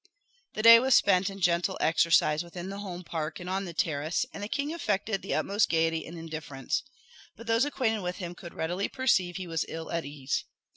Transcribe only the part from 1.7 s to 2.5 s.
exercise